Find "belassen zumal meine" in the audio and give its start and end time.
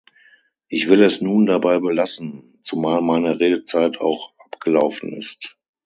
1.77-3.39